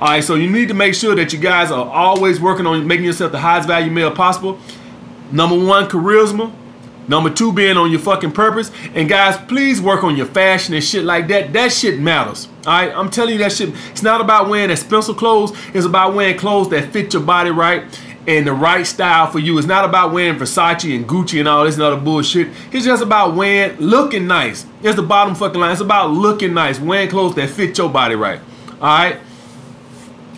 All 0.00 0.08
right, 0.08 0.22
so 0.22 0.34
you 0.34 0.50
need 0.50 0.68
to 0.68 0.74
make 0.74 0.94
sure 0.94 1.14
that 1.14 1.32
you 1.32 1.38
guys 1.38 1.70
are 1.70 1.86
always 1.88 2.40
working 2.40 2.66
on 2.66 2.86
making 2.86 3.06
yourself 3.06 3.32
the 3.32 3.38
highest 3.38 3.66
value 3.66 3.90
male 3.90 4.10
possible. 4.10 4.58
Number 5.32 5.58
one, 5.58 5.88
charisma. 5.88 6.52
Number 7.08 7.30
two, 7.30 7.52
being 7.52 7.76
on 7.76 7.92
your 7.92 8.00
fucking 8.00 8.32
purpose. 8.32 8.72
And 8.94 9.08
guys, 9.08 9.36
please 9.46 9.80
work 9.80 10.02
on 10.02 10.16
your 10.16 10.26
fashion 10.26 10.74
and 10.74 10.82
shit 10.82 11.04
like 11.04 11.28
that. 11.28 11.52
That 11.52 11.72
shit 11.72 12.00
matters. 12.00 12.48
All 12.66 12.72
right, 12.72 12.92
I'm 12.92 13.10
telling 13.10 13.34
you 13.34 13.38
that 13.38 13.52
shit. 13.52 13.72
It's 13.92 14.02
not 14.02 14.20
about 14.20 14.48
wearing 14.48 14.70
expensive 14.70 15.16
clothes. 15.16 15.56
It's 15.72 15.86
about 15.86 16.14
wearing 16.14 16.36
clothes 16.36 16.68
that 16.70 16.92
fit 16.92 17.12
your 17.12 17.22
body 17.22 17.50
right 17.50 17.84
and 18.26 18.46
the 18.46 18.52
right 18.52 18.86
style 18.86 19.30
for 19.30 19.38
you. 19.38 19.56
It's 19.58 19.66
not 19.66 19.84
about 19.84 20.12
wearing 20.12 20.38
Versace 20.38 20.94
and 20.94 21.08
Gucci 21.08 21.38
and 21.38 21.48
all 21.48 21.64
this 21.64 21.74
and 21.74 21.82
other 21.84 22.00
bullshit. 22.00 22.48
It's 22.72 22.84
just 22.84 23.02
about 23.02 23.34
wearing, 23.34 23.78
looking 23.78 24.26
nice. 24.26 24.66
It's 24.82 24.96
the 24.96 25.02
bottom 25.02 25.34
fucking 25.34 25.60
line. 25.60 25.72
It's 25.72 25.80
about 25.80 26.10
looking 26.10 26.54
nice, 26.54 26.80
wearing 26.80 27.08
clothes 27.08 27.34
that 27.36 27.50
fit 27.50 27.78
your 27.78 27.88
body 27.88 28.14
right. 28.14 28.40
All 28.80 28.80
right. 28.80 29.18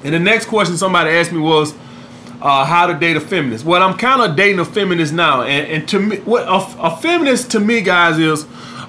And 0.04 0.14
the 0.14 0.18
next 0.18 0.46
question 0.46 0.76
somebody 0.76 1.10
asked 1.10 1.32
me 1.32 1.40
was, 1.40 1.74
uh, 2.40 2.64
how 2.64 2.86
to 2.86 2.94
date 2.94 3.16
a 3.16 3.20
feminist. 3.20 3.64
Well, 3.64 3.82
I'm 3.82 3.96
kind 3.96 4.22
of 4.22 4.36
dating 4.36 4.60
a 4.60 4.64
feminist 4.64 5.12
now, 5.12 5.42
and, 5.42 5.66
and 5.66 5.88
to 5.88 5.98
me, 5.98 6.18
what 6.18 6.44
a, 6.44 6.80
a 6.80 6.96
feminist 6.96 7.50
to 7.52 7.60
me, 7.60 7.80
guys, 7.80 8.18
is 8.18 8.46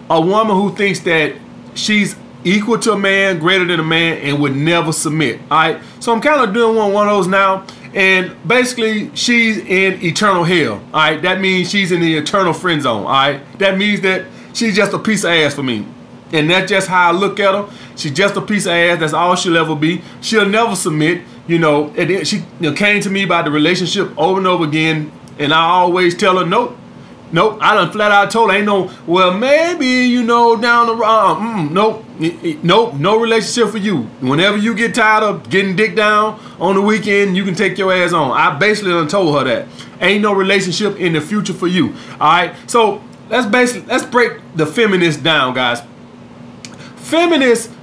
a 0.09 0.21
woman 0.21 0.55
who 0.55 0.75
thinks 0.75 0.99
that 0.99 1.35
she's 1.73 2.15
equal 2.43 2.77
to 2.79 2.93
a 2.93 2.97
man, 2.97 3.39
greater 3.39 3.65
than 3.65 3.79
a 3.79 3.83
man, 3.83 4.17
and 4.19 4.39
would 4.39 4.55
never 4.55 4.91
submit. 4.91 5.39
All 5.49 5.57
right. 5.57 5.81
So 5.99 6.13
I'm 6.13 6.21
kind 6.21 6.47
of 6.47 6.53
doing 6.53 6.75
one, 6.75 6.93
one 6.93 7.07
of 7.07 7.15
those 7.15 7.27
now. 7.27 7.65
And 7.93 8.35
basically 8.47 9.13
she's 9.15 9.57
in 9.57 10.03
eternal 10.03 10.43
hell. 10.43 10.73
All 10.73 10.99
right, 10.99 11.21
that 11.21 11.41
means 11.41 11.69
she's 11.69 11.91
in 11.91 12.01
the 12.01 12.15
eternal 12.17 12.53
friend 12.53 12.81
zone. 12.81 13.03
All 13.03 13.11
right, 13.11 13.59
that 13.59 13.77
means 13.77 14.01
that 14.01 14.25
she's 14.53 14.75
just 14.75 14.93
a 14.93 14.99
piece 14.99 15.23
of 15.23 15.31
ass 15.31 15.53
for 15.55 15.63
me, 15.63 15.85
and 16.31 16.49
that's 16.49 16.69
just 16.69 16.87
how 16.87 17.09
I 17.09 17.11
look 17.11 17.39
at 17.39 17.53
her. 17.53 17.69
She's 17.95 18.13
just 18.13 18.35
a 18.35 18.41
piece 18.41 18.65
of 18.65 18.71
ass. 18.71 18.99
That's 18.99 19.13
all 19.13 19.35
she'll 19.35 19.57
ever 19.57 19.75
be. 19.75 20.01
She'll 20.21 20.47
never 20.47 20.75
submit. 20.75 21.21
You 21.47 21.57
know, 21.57 21.89
and 21.97 22.27
she 22.27 22.37
you 22.37 22.69
know, 22.69 22.73
came 22.73 23.01
to 23.01 23.09
me 23.09 23.23
about 23.23 23.45
the 23.45 23.51
relationship 23.51 24.15
over 24.19 24.37
and 24.37 24.45
over 24.45 24.65
again, 24.65 25.11
and 25.39 25.51
I 25.51 25.61
always 25.61 26.15
tell 26.15 26.37
her, 26.37 26.45
nope, 26.45 26.77
nope. 27.31 27.57
I 27.61 27.73
done 27.73 27.91
flat 27.91 28.11
out 28.11 28.31
told 28.31 28.51
ain't 28.51 28.65
no, 28.65 28.91
well, 29.07 29.33
maybe, 29.35 29.85
you 29.85 30.23
know, 30.23 30.55
down 30.55 30.87
the 30.87 30.95
road, 30.95 31.05
uh, 31.05 31.35
mm, 31.35 31.71
nope, 31.71 32.05
nope, 32.63 32.93
no 32.95 33.19
relationship 33.19 33.71
for 33.71 33.77
you. 33.77 34.03
Whenever 34.21 34.57
you 34.57 34.75
get 34.75 34.95
tired 34.95 35.23
of 35.23 35.49
getting 35.49 35.75
dick 35.75 35.95
down 35.95 36.39
on 36.59 36.75
the 36.75 36.81
weekend, 36.81 37.35
you 37.35 37.43
can 37.43 37.55
take 37.55 37.77
your 37.77 37.93
ass 37.93 38.13
on. 38.13 38.31
I 38.31 38.57
basically 38.57 38.91
done 38.91 39.07
told 39.07 39.37
her 39.37 39.43
that. 39.45 39.67
Ain't 40.01 40.21
no 40.21 40.33
relationship 40.33 40.97
in 40.97 41.13
the 41.13 41.21
future 41.21 41.53
for 41.53 41.67
you. 41.67 41.95
All 42.19 42.31
right, 42.31 42.55
so 42.67 43.01
let's 43.29 43.47
basically, 43.47 43.87
let's 43.87 44.05
break 44.05 44.39
the 44.55 44.65
feminists 44.65 45.21
down, 45.21 45.53
guys. 45.53 45.81
Feminists 46.95 47.73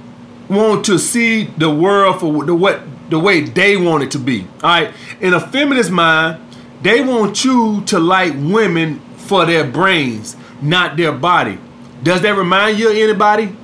want 0.49 0.85
to 0.85 0.97
see 0.97 1.43
the 1.43 1.69
world 1.69 2.19
for 2.19 2.45
the 2.45 2.55
what 2.55 2.81
the 3.09 3.19
way 3.19 3.41
they 3.41 3.77
want 3.77 4.03
it 4.03 4.11
to 4.11 4.19
be. 4.19 4.47
All 4.63 4.69
right. 4.69 4.93
In 5.19 5.33
a 5.33 5.39
feminist 5.39 5.91
mind, 5.91 6.41
they 6.81 7.01
want 7.01 7.43
you 7.43 7.83
to 7.85 7.99
like 7.99 8.33
women 8.33 9.01
for 9.27 9.45
their 9.45 9.63
brains, 9.63 10.35
not 10.61 10.97
their 10.97 11.11
body. 11.11 11.59
Does 12.03 12.21
that 12.21 12.35
remind 12.35 12.79
you 12.79 12.89
of 12.89 12.95
anybody? 12.95 13.55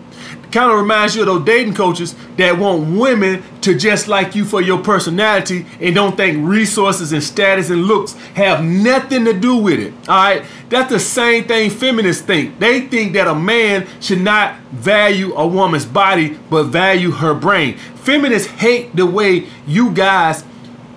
Kind 0.52 0.72
of 0.72 0.78
reminds 0.78 1.16
you 1.16 1.22
of 1.22 1.28
those 1.28 1.46
dating 1.46 1.74
coaches 1.74 2.14
that 2.38 2.60
want 2.60 3.00
women 3.00 3.42
to 3.62 3.76
just 3.76 4.08
like 4.08 4.36
you 4.36 4.46
for 4.46 4.62
your 4.62 4.78
personality 4.78 5.66
and 5.80 5.96
don't 5.96 6.16
think 6.16 6.48
resources 6.48 7.12
and 7.12 7.24
status 7.24 7.72
and 7.72 7.86
looks 7.86 8.14
have 8.36 8.64
nothing 8.64 9.26
to 9.26 9.34
do 9.34 9.58
with 9.58 9.80
it. 9.80 9.94
All 10.08 10.16
right. 10.16 10.46
That's 10.70 10.92
the 10.92 11.00
same 11.00 11.46
thing 11.46 11.72
feminists 11.72 12.22
think. 12.22 12.60
They 12.60 12.82
think 12.82 13.14
that 13.14 13.28
a 13.28 13.34
man 13.34 13.88
should 14.00 14.22
not 14.22 14.60
value 14.72 15.34
a 15.34 15.48
woman's 15.48 15.86
body, 15.86 16.38
but 16.52 16.66
value 16.66 17.10
her 17.10 17.34
brain. 17.34 17.78
Feminists 17.96 18.48
hate 18.48 18.96
the 18.96 19.08
way 19.08 19.48
you 19.66 19.92
guys, 19.92 20.44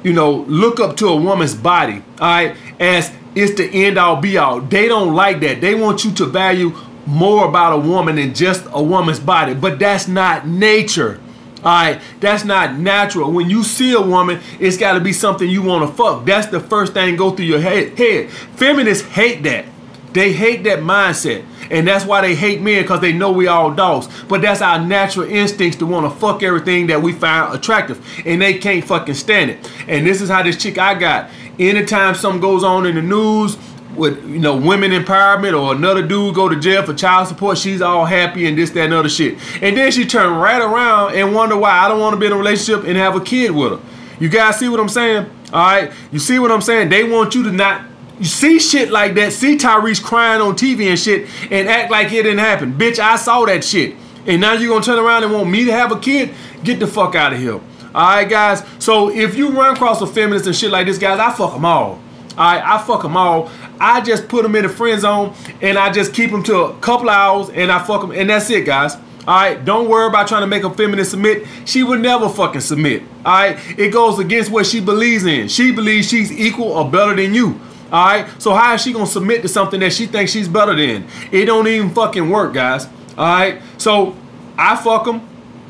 you 0.03 0.13
know, 0.13 0.33
look 0.49 0.81
up 0.81 0.99
to 0.99 1.09
a 1.09 1.17
woman's 1.17 1.55
body, 1.55 2.03
all 2.21 2.29
right, 2.29 2.57
as 2.79 3.11
it's 3.37 3.55
the 3.55 3.69
end 3.87 3.99
all 3.99 4.17
be 4.17 4.39
all. 4.39 4.61
They 4.61 4.89
don't 4.89 5.15
like 5.15 5.41
that. 5.41 5.61
They 5.61 5.75
want 5.75 6.05
you 6.05 6.13
to 6.13 6.25
value 6.25 6.75
more 7.05 7.47
about 7.47 7.75
a 7.75 7.79
woman 7.79 8.17
than 8.17 8.35
just 8.35 8.67
a 8.73 8.83
woman's 8.83 9.21
body, 9.21 9.55
but 9.55 9.79
that's 9.79 10.09
not 10.09 10.49
nature. 10.49 11.21
All 11.59 11.73
right, 11.73 12.01
that's 12.21 12.45
not 12.45 12.79
natural. 12.79 13.31
When 13.31 13.51
you 13.51 13.63
see 13.63 13.93
a 13.93 14.01
woman, 14.01 14.41
it's 14.59 14.77
got 14.77 14.95
to 14.95 15.01
be 15.01 15.13
something 15.13 15.49
you 15.49 15.63
want 15.63 15.89
to 15.89 15.95
fuck. 15.95 16.25
That's 16.25 16.47
the 16.47 16.61
first 16.61 16.95
thing 16.95 17.17
go 17.17 17.31
through 17.31 17.47
your 17.47 17.61
head. 17.61 17.99
head. 17.99 18.31
Feminists 18.31 19.07
hate 19.09 19.43
that. 19.43 19.67
They 20.13 20.33
hate 20.33 20.65
that 20.65 20.79
mindset. 20.79 21.45
And 21.71 21.87
that's 21.87 22.05
why 22.05 22.21
they 22.21 22.35
hate 22.35 22.63
men 22.63 22.83
because 22.83 23.01
they 23.01 23.13
know 23.13 23.33
we 23.33 23.49
all 23.49 23.75
dogs. 23.75 24.09
But 24.29 24.41
that's 24.43 24.63
our 24.63 24.79
natural 24.79 25.29
instincts 25.29 25.79
to 25.81 25.87
want 25.87 26.11
to 26.11 26.19
fuck 26.19 26.43
everything 26.43 26.87
that 26.87 27.03
we 27.03 27.13
find 27.13 27.55
attractive. 27.55 28.05
And 28.25 28.41
they 28.41 28.59
can't 28.59 28.85
fucking 28.85 29.15
stand 29.15 29.51
it. 29.51 29.71
And 29.89 30.07
this 30.07 30.21
is 30.21 30.29
how 30.31 30.43
this 30.43 30.57
chick 30.57 30.79
I 30.79 30.95
got. 30.95 31.31
Anytime 31.59 32.15
something 32.15 32.41
goes 32.41 32.63
on 32.63 32.87
in 32.87 32.95
the 32.97 33.03
news, 33.03 33.57
with 33.97 34.23
you 34.29 34.39
know 34.39 34.57
women 34.57 34.91
empowerment 34.91 35.59
or 35.59 35.75
another 35.75 36.07
dude 36.07 36.35
go 36.35 36.49
to 36.49 36.57
jail 36.57 36.83
for 36.83 36.95
child 36.95 37.29
support, 37.29 37.59
she's 37.59 37.81
all 37.81 38.05
happy 38.05 38.47
and 38.47 38.57
this, 38.57 38.71
that, 38.71 38.85
and 38.85 38.95
other 38.95 39.09
shit. 39.09 39.39
And 39.63 39.77
then 39.77 39.91
she 39.91 40.05
turned 40.07 40.41
right 40.41 40.61
around 40.61 41.15
and 41.15 41.35
wonder 41.35 41.57
why 41.57 41.71
I 41.71 41.89
don't 41.89 42.01
want 42.01 42.15
to 42.15 42.21
be 42.21 42.27
in 42.27 42.33
a 42.33 42.37
relationship 42.37 42.85
and 42.87 42.97
have 42.97 43.17
a 43.17 43.21
kid 43.21 43.51
with 43.51 43.73
her. 43.73 43.87
You 44.21 44.29
guys 44.29 44.59
see 44.59 44.69
what 44.69 44.81
I'm 44.81 44.89
saying? 44.89 45.31
All 45.53 45.61
right, 45.61 45.93
you 46.13 46.19
see 46.19 46.39
what 46.39 46.51
I'm 46.51 46.61
saying? 46.61 46.89
They 46.89 47.05
want 47.05 47.35
you 47.35 47.43
to 47.45 47.53
not 47.53 47.83
you 48.19 48.25
see 48.25 48.59
shit 48.59 48.91
like 48.91 49.15
that, 49.15 49.33
see 49.33 49.57
Tyrese 49.57 50.03
crying 50.03 50.41
on 50.41 50.55
TV 50.55 50.89
and 50.89 50.99
shit, 50.99 51.29
and 51.51 51.69
act 51.69 51.91
like 51.91 52.07
it 52.09 52.23
didn't 52.23 52.39
happen. 52.39 52.73
Bitch, 52.73 52.99
I 52.99 53.17
saw 53.17 53.45
that 53.45 53.63
shit. 53.63 53.95
And 54.27 54.41
now 54.41 54.55
you're 54.55 54.69
gonna 54.69 54.85
turn 54.85 54.99
around 54.99 55.23
and 55.23 55.33
want 55.33 55.51
me 55.51 55.65
to 55.67 55.73
have 55.73 55.93
a 55.93 56.01
kid? 56.01 56.35
Get 56.65 56.81
the 56.81 56.87
fuck 56.87 57.15
out 57.15 57.33
of 57.33 57.39
here. 57.39 57.61
Alright, 57.97 58.29
guys. 58.29 58.63
So 58.79 59.09
if 59.09 59.37
you 59.37 59.51
run 59.51 59.75
across 59.75 60.03
a 60.03 60.07
feminist 60.07 60.47
and 60.47 60.55
shit 60.55 60.71
like 60.71 60.87
this, 60.87 60.99
guys, 60.99 61.19
I 61.19 61.33
fuck 61.33 61.55
them 61.55 61.65
all. 61.65 61.99
Alright, 62.33 62.63
I 62.63 62.83
fuck 62.85 63.01
them 63.01 63.17
all. 63.17 63.51
I 63.81 64.03
just 64.03 64.29
put 64.29 64.43
them 64.43 64.55
in 64.55 64.65
the 64.65 64.69
friend 64.69 65.01
zone 65.01 65.35
and 65.63 65.79
I 65.79 65.91
just 65.91 66.13
keep 66.13 66.31
them 66.31 66.43
to 66.43 66.65
a 66.65 66.79
couple 66.81 67.09
hours 67.09 67.49
and 67.49 67.73
I 67.73 67.83
fuck 67.83 68.03
them, 68.03 68.11
and 68.11 68.29
that's 68.29 68.51
it, 68.51 68.67
guys. 68.67 68.97
Alright, 69.27 69.65
don't 69.65 69.89
worry 69.89 70.09
about 70.09 70.29
trying 70.29 70.43
to 70.43 70.47
make 70.47 70.63
a 70.63 70.71
feminist 70.71 71.13
submit. 71.13 71.47
She 71.65 71.83
would 71.83 72.01
never 72.01 72.29
fucking 72.29 72.61
submit. 72.61 73.03
Alright, 73.25 73.59
it 73.79 73.93
goes 73.93 74.19
against 74.19 74.51
what 74.51 74.67
she 74.67 74.81
believes 74.81 75.25
in. 75.25 75.49
She 75.49 75.73
believes 75.73 76.09
she's 76.09 76.31
equal 76.31 76.73
or 76.73 76.91
better 76.91 77.17
than 77.17 77.33
you. 77.33 77.59
All 77.91 78.05
right. 78.05 78.43
So 78.43 78.53
how 78.53 78.75
is 78.75 78.83
she 78.83 78.93
gonna 78.93 79.07
submit 79.07 79.43
to 79.43 79.49
something 79.49 79.81
that 79.81 79.93
she 79.93 80.07
thinks 80.07 80.33
she's 80.33 80.49
better 80.49 80.75
than? 80.75 81.07
It 81.31 81.47
don't 81.47 81.67
even 81.67 81.91
fucking 81.91 82.29
work, 82.29 82.53
guys. 82.53 82.87
All 83.17 83.27
right. 83.27 83.63
So 83.79 84.17
I 84.59 84.77
fuck 84.77 85.05
them, 85.05 85.27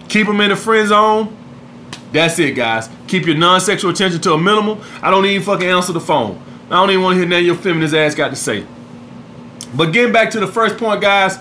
keep 0.08 0.26
them 0.26 0.40
in 0.40 0.50
the 0.50 0.56
friend 0.56 0.88
zone. 0.88 1.36
That's 2.12 2.38
it, 2.38 2.52
guys. 2.52 2.88
Keep 3.08 3.26
your 3.26 3.36
non-sexual 3.36 3.90
attention 3.90 4.20
to 4.22 4.32
a 4.32 4.38
minimum. 4.38 4.80
I 5.02 5.10
don't 5.10 5.24
even 5.26 5.42
fucking 5.42 5.66
answer 5.66 5.92
the 5.92 6.00
phone. 6.00 6.42
I 6.66 6.80
don't 6.80 6.90
even 6.90 7.02
want 7.02 7.14
to 7.14 7.20
hear 7.20 7.28
nothing 7.28 7.46
your 7.46 7.54
feminist 7.54 7.94
ass 7.94 8.14
got 8.14 8.30
to 8.30 8.36
say. 8.36 8.66
But 9.74 9.92
getting 9.92 10.12
back 10.12 10.30
to 10.30 10.40
the 10.40 10.46
first 10.46 10.78
point, 10.78 11.00
guys, 11.00 11.38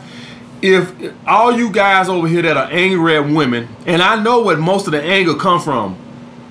if 0.62 0.94
all 1.28 1.52
you 1.52 1.72
guys 1.72 2.10
over 2.10 2.28
here 2.28 2.42
that 2.42 2.58
are 2.58 2.70
angry 2.72 3.18
at 3.18 3.28
women, 3.28 3.68
and 3.86 4.02
I 4.02 4.22
know 4.22 4.42
what 4.42 4.60
most 4.60 4.88
of 4.88 4.92
the 4.92 5.02
anger 5.02 5.36
come 5.36 5.62
from, 5.62 5.98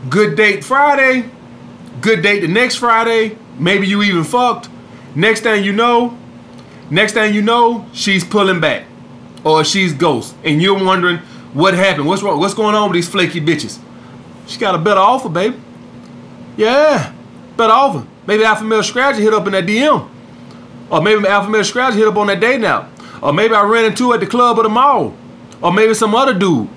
good 0.09 0.37
date 0.37 0.65
Friday, 0.65 1.29
good 2.01 2.23
date 2.23 2.41
the 2.41 2.49
next 2.49 2.77
Friday, 2.77 3.39
Maybe 3.59 3.87
you 3.87 4.03
even 4.03 4.25
fucked. 4.25 4.69
Next 5.15 5.41
thing 5.41 5.65
you 5.65 5.73
know, 5.73 6.19
next 6.91 7.13
thing 7.13 7.35
you 7.35 7.43
know, 7.43 7.87
she's 7.93 8.25
pulling 8.25 8.61
back. 8.61 8.87
Or 9.45 9.65
she's 9.65 9.93
ghost. 9.93 10.35
And 10.43 10.61
you're 10.61 10.83
wondering 10.83 11.19
what 11.53 11.75
happened. 11.75 12.07
What's 12.07 12.23
wrong? 12.23 12.41
What's 12.41 12.55
going 12.55 12.75
on 12.75 12.89
with 12.89 12.95
these 12.95 13.09
flaky 13.09 13.41
bitches? 13.41 13.79
She 14.47 14.59
got 14.59 14.75
a 14.75 14.79
better 14.79 15.01
offer, 15.01 15.29
baby. 15.29 15.61
Yeah, 16.57 17.13
better 17.57 17.73
offer. 17.73 18.07
Maybe 18.27 18.45
Alpha 18.45 18.65
Male 18.65 18.81
Strat 18.81 19.19
hit 19.19 19.35
up 19.35 19.47
in 19.47 19.53
that 19.53 19.67
DM. 19.67 20.09
Or 20.91 21.03
maybe 21.03 21.27
Alpha 21.27 21.51
Male 21.51 21.63
Strat 21.63 21.95
hit 21.95 22.07
up 22.07 22.17
on 22.17 22.27
that 22.29 22.41
day 22.41 22.59
now. 22.59 22.89
Or 23.23 23.33
maybe 23.33 23.55
I 23.55 23.63
ran 23.63 23.87
into 23.87 24.13
at 24.13 24.21
the 24.21 24.27
club 24.27 24.59
or 24.59 24.63
the 24.63 24.69
mall. 24.69 25.15
Or 25.63 25.73
maybe 25.73 25.95
some 25.95 26.15
other 26.15 26.35
dude. 26.35 26.69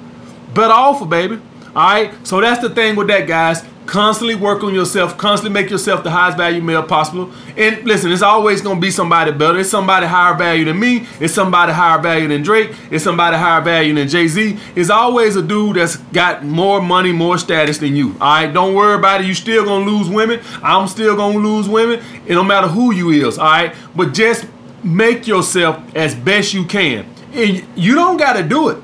Better 0.54 0.74
offer, 0.74 1.06
baby. 1.06 1.40
Alright? 1.76 2.26
So 2.26 2.42
that's 2.42 2.62
the 2.62 2.70
thing 2.70 2.96
with 2.96 3.08
that, 3.08 3.28
guys. 3.28 3.64
Constantly 3.88 4.36
work 4.36 4.64
on 4.64 4.76
yourself. 4.76 5.18
Constantly 5.18 5.54
make 5.54 5.72
yourself 5.72 6.04
the 6.04 6.12
highest 6.12 6.38
value 6.38 6.62
male 6.62 6.84
possible. 6.84 7.32
And 7.56 7.84
listen, 7.86 8.12
it's 8.12 8.22
always 8.22 8.62
gonna 8.62 8.82
be 8.82 8.92
somebody 8.92 9.32
better. 9.32 9.60
It's 9.60 9.70
somebody 9.70 10.06
higher 10.06 10.36
value 10.36 10.66
than 10.66 10.78
me. 10.78 11.08
It's 11.22 11.34
somebody 11.34 11.72
higher 11.72 11.98
value 11.98 12.28
than 12.28 12.44
Drake. 12.44 12.76
It's 12.92 13.06
somebody 13.06 13.38
higher 13.38 13.62
value 13.62 13.96
than 13.96 14.10
Jay 14.10 14.28
Z. 14.28 14.60
It's 14.76 14.90
always 14.90 15.38
a 15.38 15.42
dude 15.42 15.78
that's 15.78 15.96
got 16.12 16.44
more 16.44 16.82
money, 16.82 17.14
more 17.14 17.38
status 17.38 17.78
than 17.78 17.96
you. 17.96 18.16
All 18.20 18.36
right, 18.36 18.54
don't 18.54 18.76
worry 18.76 18.96
about 18.96 19.22
it. 19.22 19.28
You 19.28 19.34
still 19.34 19.64
gonna 19.64 19.86
lose 19.86 20.10
women. 20.10 20.42
I'm 20.62 20.90
still 20.90 21.16
gonna 21.16 21.40
lose 21.40 21.70
women. 21.70 22.04
It 22.26 22.34
don't 22.34 22.48
matter 22.48 22.68
who 22.68 22.94
you 22.94 23.10
is. 23.12 23.40
All 23.40 23.46
right, 23.46 23.74
but 23.96 24.14
just 24.14 24.46
make 24.84 25.28
yourself 25.28 25.82
as 25.96 26.14
best 26.14 26.54
you 26.54 26.66
can. 26.66 27.06
And 27.32 27.66
you 27.76 27.96
don't 27.96 28.18
gotta 28.18 28.44
do 28.44 28.68
it. 28.68 28.84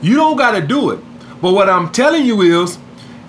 You 0.00 0.16
don't 0.16 0.36
gotta 0.36 0.66
do 0.66 0.90
it. 0.90 1.00
But 1.42 1.52
what 1.52 1.68
I'm 1.68 1.90
telling 1.92 2.24
you 2.24 2.40
is 2.40 2.78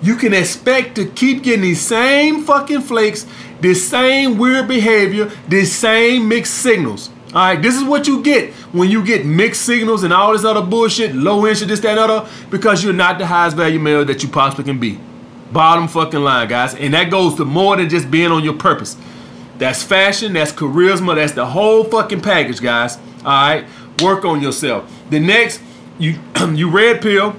you 0.04 0.16
can 0.16 0.34
expect 0.34 0.96
to 0.96 1.06
keep 1.06 1.42
getting 1.42 1.62
these 1.62 1.80
same 1.80 2.44
fucking 2.44 2.82
flakes, 2.82 3.26
this 3.60 3.88
same 3.88 4.36
weird 4.36 4.68
behavior, 4.68 5.32
this 5.48 5.74
same 5.74 6.28
mixed 6.28 6.54
signals. 6.54 7.08
All 7.28 7.40
right, 7.40 7.60
this 7.60 7.74
is 7.74 7.82
what 7.82 8.06
you 8.06 8.22
get 8.22 8.52
when 8.72 8.90
you 8.90 9.02
get 9.02 9.24
mixed 9.24 9.62
signals 9.62 10.04
and 10.04 10.12
all 10.12 10.34
this 10.34 10.44
other 10.44 10.60
bullshit, 10.60 11.14
low 11.14 11.46
interest, 11.46 11.68
this, 11.68 11.80
that, 11.80 11.98
and 11.98 12.10
other, 12.10 12.28
because 12.50 12.84
you're 12.84 12.92
not 12.92 13.18
the 13.18 13.26
highest 13.26 13.56
value 13.56 13.80
male 13.80 14.04
that 14.04 14.22
you 14.22 14.28
possibly 14.28 14.64
can 14.64 14.78
be. 14.78 15.00
Bottom 15.50 15.88
fucking 15.88 16.20
line, 16.20 16.48
guys. 16.48 16.74
And 16.74 16.92
that 16.92 17.10
goes 17.10 17.36
to 17.36 17.46
more 17.46 17.76
than 17.76 17.88
just 17.88 18.10
being 18.10 18.30
on 18.30 18.44
your 18.44 18.54
purpose. 18.54 18.96
That's 19.56 19.82
fashion, 19.82 20.34
that's 20.34 20.52
charisma, 20.52 21.14
that's 21.14 21.32
the 21.32 21.46
whole 21.46 21.82
fucking 21.84 22.20
package, 22.20 22.60
guys. 22.60 22.98
All 23.24 23.24
right, 23.24 23.64
work 24.02 24.26
on 24.26 24.42
yourself. 24.42 24.92
The 25.08 25.18
next, 25.18 25.62
you 25.98 26.20
you 26.52 26.68
red 26.68 27.00
pill, 27.00 27.34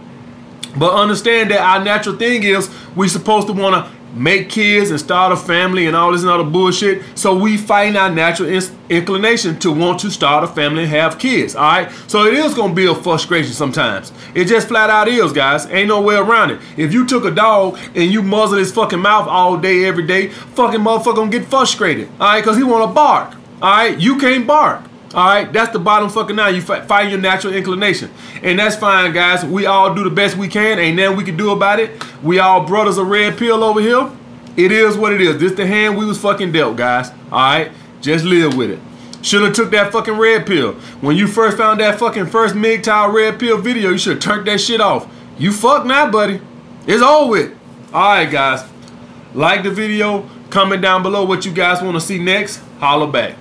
but 0.78 0.94
understand 0.94 1.52
that 1.52 1.60
our 1.60 1.84
natural 1.84 2.16
thing 2.16 2.44
is 2.44 2.70
we 2.96 3.08
supposed 3.08 3.48
to 3.48 3.54
want 3.54 3.76
to 3.76 3.96
make 4.16 4.50
kids 4.50 4.92
and 4.92 5.00
start 5.00 5.32
a 5.34 5.36
family 5.36 5.88
and 5.88 5.96
all 5.96 6.12
this 6.12 6.22
and 6.22 6.32
other 6.32 6.44
bullshit. 6.44 7.04
So 7.16 7.38
we 7.38 7.58
fight 7.58 7.96
our 7.96 8.10
natural 8.10 8.50
inclination 8.90 9.60
to 9.60 9.72
want 9.72 10.00
to 10.02 10.10
start 10.10 10.44
a 10.44 10.48
family 10.48 10.84
and 10.84 10.92
have 10.92 11.20
kids. 11.20 11.56
All 11.56 11.64
right. 11.64 11.92
So 12.08 12.26
it 12.26 12.34
is 12.34 12.54
gonna 12.54 12.74
be 12.74 12.86
a 12.86 12.96
frustration 12.96 13.54
sometimes. 13.54 14.14
It 14.34 14.46
just 14.46 14.68
flat 14.70 14.90
out 14.90 15.08
is, 15.08 15.34
guys. 15.34 15.66
Ain't 15.68 15.90
no 15.90 16.02
way 16.02 16.16
around 16.16 16.52
it. 16.52 16.62
If 16.78 16.94
you 16.94 17.06
took 17.06 17.26
a 17.26 17.32
dog 17.32 17.78
and 17.94 18.12
you 18.12 18.22
muzzle 18.22 18.58
his 18.58 18.72
fucking 18.72 19.00
mouth 19.00 19.28
all 19.28 19.58
day, 19.58 19.86
every 19.86 20.08
day, 20.08 20.30
fucking 20.30 20.80
motherfucker 20.80 21.16
gonna 21.16 21.32
get 21.32 21.46
frustrated. 21.46 22.10
All 22.20 22.28
right, 22.28 22.44
cause 22.44 22.58
he 22.58 22.64
wanna 22.64 22.92
bark. 22.92 23.36
All 23.62 23.72
right, 23.72 24.00
you 24.00 24.18
can't 24.18 24.48
bark. 24.48 24.84
All 25.16 25.26
right, 25.26 25.52
that's 25.52 25.72
the 25.72 25.80
bottom 25.80 26.10
fucking 26.10 26.36
line. 26.36 26.56
You 26.56 26.62
fight 26.62 27.10
your 27.10 27.20
natural 27.20 27.54
inclination, 27.54 28.12
and 28.44 28.60
that's 28.60 28.76
fine, 28.76 29.14
guys. 29.14 29.46
We 29.46 29.66
all 29.66 29.96
do 29.96 30.04
the 30.04 30.10
best 30.10 30.36
we 30.36 30.50
can. 30.50 30.78
Ain't 30.78 30.98
nothing 30.98 31.16
we 31.16 31.24
can 31.24 31.38
do 31.38 31.52
about 31.52 31.80
it. 31.80 32.04
We 32.22 32.40
all 32.40 32.68
brothers 32.68 32.98
of 32.98 33.08
red 33.08 33.38
pill 33.38 33.64
over 33.64 33.80
here. 33.80 34.12
It 34.58 34.74
is 34.74 34.98
what 34.98 35.14
it 35.14 35.22
is. 35.22 35.40
This 35.40 35.54
the 35.54 35.66
hand 35.66 35.98
we 35.98 36.06
was 36.06 36.20
fucking 36.20 36.52
dealt, 36.52 36.76
guys. 36.76 37.12
All 37.32 37.40
right, 37.40 37.72
just 38.02 38.26
live 38.26 38.58
with 38.58 38.72
it. 38.72 38.80
Should 39.22 39.44
have 39.44 39.54
took 39.54 39.72
that 39.72 39.94
fucking 39.94 40.18
red 40.18 40.46
pill. 40.46 40.74
When 41.00 41.16
you 41.16 41.28
first 41.28 41.56
found 41.56 41.80
that 41.80 41.98
fucking 41.98 42.26
first 42.26 42.54
MGTOW 42.54 43.14
red 43.14 43.40
pill 43.40 43.58
video, 43.58 43.92
you 43.92 43.98
should 43.98 44.16
have 44.16 44.24
turned 44.24 44.48
that 44.48 44.60
shit 44.60 44.82
off. 44.82 45.10
You 45.38 45.54
fuck 45.54 45.86
now, 45.86 46.12
buddy. 46.12 46.42
It's 46.86 47.02
over 47.02 47.32
with. 47.32 47.58
All 47.94 48.02
right, 48.02 48.30
guys. 48.30 48.70
Like 49.34 49.64
the 49.64 49.72
video. 49.72 50.30
Comment 50.50 50.82
down 50.82 51.04
below 51.04 51.24
what 51.24 51.46
you 51.46 51.54
guys 51.54 51.82
want 51.82 51.96
to 51.96 52.02
see 52.02 52.20
next. 52.20 52.62
Holla 52.80 53.10
back. 53.10 53.36